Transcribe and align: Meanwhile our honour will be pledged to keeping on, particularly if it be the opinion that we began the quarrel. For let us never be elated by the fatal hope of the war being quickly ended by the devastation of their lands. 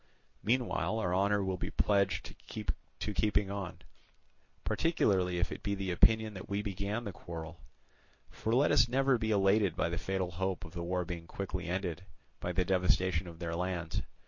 Meanwhile 0.41 0.97
our 0.97 1.13
honour 1.13 1.43
will 1.43 1.57
be 1.59 1.69
pledged 1.69 2.33
to 2.55 3.13
keeping 3.13 3.51
on, 3.51 3.83
particularly 4.63 5.37
if 5.37 5.51
it 5.51 5.61
be 5.61 5.75
the 5.75 5.91
opinion 5.91 6.33
that 6.33 6.49
we 6.49 6.63
began 6.63 7.03
the 7.03 7.11
quarrel. 7.13 7.59
For 8.31 8.55
let 8.55 8.71
us 8.71 8.87
never 8.87 9.19
be 9.19 9.29
elated 9.29 9.75
by 9.75 9.89
the 9.89 9.99
fatal 9.99 10.31
hope 10.31 10.65
of 10.65 10.73
the 10.73 10.81
war 10.81 11.05
being 11.05 11.27
quickly 11.27 11.67
ended 11.67 12.03
by 12.39 12.51
the 12.51 12.65
devastation 12.65 13.27
of 13.27 13.37
their 13.37 13.53
lands. 13.55 14.01